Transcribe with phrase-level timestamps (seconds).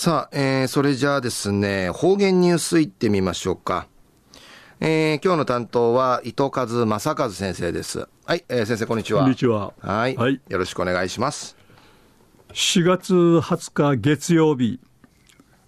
[0.00, 3.88] さあ、えー、それじゃあですね、方言ニュースいってみましょうか。
[4.78, 8.06] えー、今日の担当は伊藤和正和先生です。
[8.24, 9.22] はい、えー、先生こんにちは。
[9.22, 9.72] こんにちは。
[9.80, 10.14] はい。
[10.14, 10.40] はい。
[10.48, 11.56] よろしくお願いします。
[12.52, 14.78] 4月20日月曜日、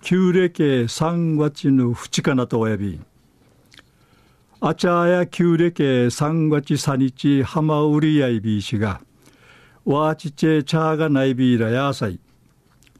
[0.00, 3.00] 旧暦3月の2日なとおやび、
[4.60, 9.00] あちゃや旧暦3月3日浜売りやいびいしが、
[9.84, 12.20] わちちえちゃがないびいらやさい。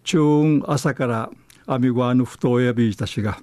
[0.04, 1.30] 中朝から
[1.66, 3.40] アミゴアヌフトやびいたしが、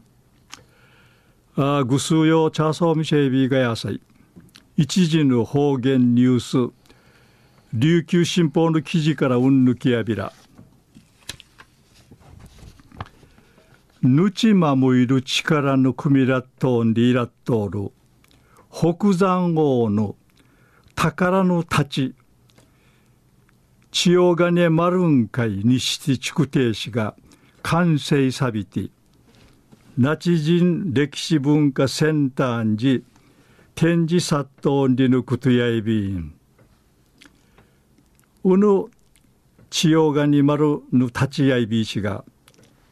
[1.56, 4.02] あぐすうよチャーソーミシェイビーがやさい。
[4.76, 6.74] 一時の方言ニュース、
[7.74, 10.34] 琉球新報の記事からうんぬきやびら。
[14.04, 17.92] ぬちまむいる力の組みらっとんりらっとる。
[18.72, 20.16] 北山王の
[20.94, 22.27] 宝の太刀。
[23.92, 27.16] 千代金丸ん会にして筑帝氏が
[27.64, 28.90] 完成さびて、
[29.98, 33.04] ナチ人歴史文化センターに
[33.74, 36.34] 展示殺到にぬくとやいびん。
[38.44, 38.86] うぬ
[39.70, 42.24] 千代金丸の立ち会いびしが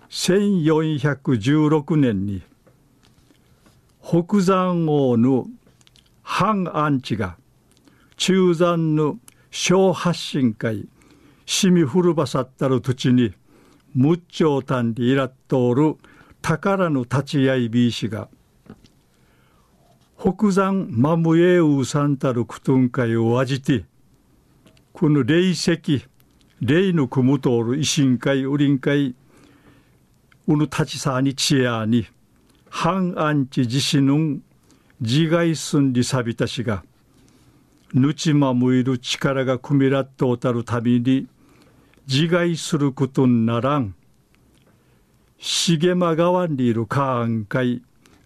[0.09, 2.41] 1416年に
[4.03, 5.47] 北山王の
[6.21, 7.37] 反安置が
[8.17, 9.17] 中山の
[9.57, 10.85] 小発信会
[11.45, 13.33] しみ古ばさったる土地に
[13.93, 15.95] むっちょうたんでいらっとおる
[16.41, 18.27] 宝の立ち会いびいしが
[20.19, 23.85] 北山マムエウさんたるクトン会をわじて
[24.91, 26.05] この霊石
[26.59, 29.15] 霊のくむとおる維新会ウリン会
[30.47, 32.05] うぬ立ちさにちやに
[32.69, 34.37] 反アンチ自身の
[34.99, 36.83] 自害すんりさびたしが
[37.95, 41.29] ぬちまむいる力がくみらっとおたるたびに
[42.11, 43.95] 自害することならん。
[45.39, 47.81] 茂間川にいるカーン会、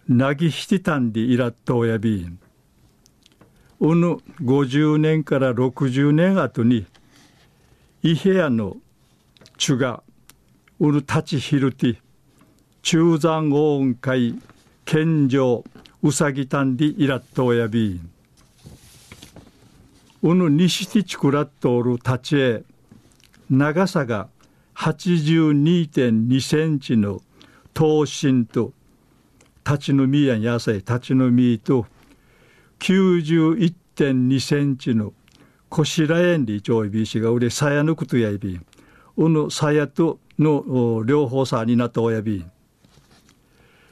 [0.08, 2.40] なぎひてたんでいらっとおやびん。
[3.78, 6.84] うぬ50年から60年後に、
[8.02, 8.76] 伊平屋の
[9.56, 10.02] 主が、
[10.80, 12.00] うぬ立ちひるて、
[12.82, 14.34] 中山王会、
[14.84, 15.62] 献上、
[16.02, 18.10] うさぎたんでいらっとおやびん。
[20.22, 22.62] うぬ西てちくらっとおる立ちへ、
[23.48, 24.28] 長さが
[24.74, 27.22] 82.2センチの
[27.72, 28.72] 頭身と
[29.66, 31.86] 立ちの実や野菜立ちの実と
[32.80, 35.12] 91.2センチの
[35.68, 38.60] こしらえんりちょいびしがうれさやぬくとやいび
[39.16, 42.44] うぬさやとの両方さになったおやび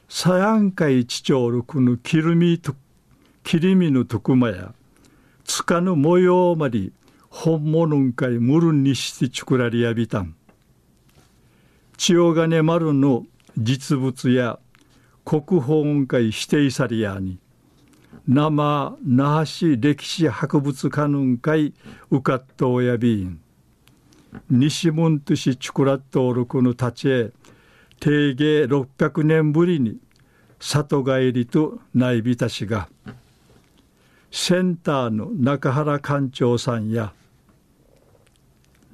[0.09, 2.75] さやんかいちちょうるくぬきるみと
[3.45, 4.75] きりみのとくまや
[5.59, 6.93] つかぬ模様まで
[7.31, 10.37] 本物んかいむるんにしてちくらりやびたん。
[11.97, 13.27] 千代金丸の
[13.57, 14.61] 実物や
[15.25, 17.41] 国宝会指定さりやに、
[18.29, 21.75] 生那覇市歴史博物館の会
[22.13, 23.41] うかっとおやびん。
[24.49, 27.33] 西門都市チュクラットルクの立ちへ、
[27.99, 29.99] 定芸600年ぶりに
[30.61, 32.89] 里帰りとないびたしが、
[34.31, 37.13] センターの中原館長さんや、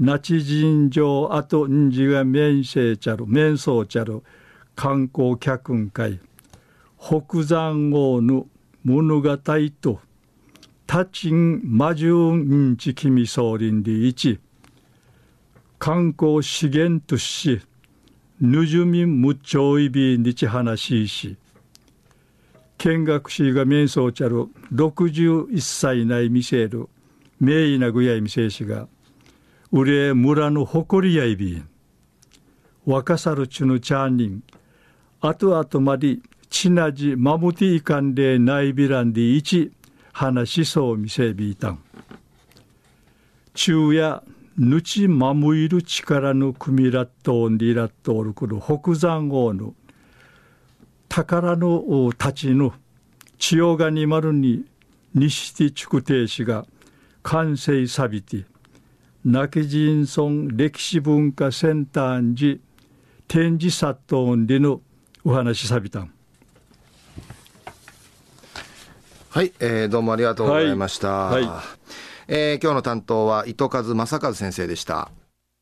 [0.01, 4.23] 那智尋常あとんじが面生ちゃる面相ちゃる
[4.75, 6.19] 観光客会
[6.99, 8.49] 北山王の
[8.83, 9.39] 物語
[9.81, 10.01] と
[10.87, 14.41] タチンマジュンンチキミ総林で一
[15.79, 17.61] 観光資源とし
[18.41, 21.37] ぬじゅみむちょいびにち話しし
[22.85, 26.91] 見学士が面相ちゃる61歳ない見せる
[27.41, 28.89] 名医なぐやい見せしが
[29.73, 31.67] うれ村の誇りやいびん。
[32.85, 34.43] 若さるちぬちゃんにん。
[35.23, 36.19] あとあとまで
[36.51, 39.73] ちなじまむていかんでないびらんでいち
[40.13, 41.79] 話しそうみせびいたん。
[43.55, 44.23] 昼夜
[44.59, 49.73] ぬちまむいる力の組みらっとんでいらっとおるくる北山王の
[51.15, 52.75] 宝のたちの
[53.39, 54.65] 千代がに丸に
[55.15, 56.67] 西て筑帝氏が
[57.23, 58.47] 完成さびて
[59.25, 62.61] 亡き人村歴史文化センターに
[63.29, 64.81] 展示殺到での
[65.25, 66.13] お話さびたん。
[69.31, 71.63] はい、えー、どうもありがとうございました、はいはい、
[72.27, 75.13] えー、今日の担当は糸数正和先生でした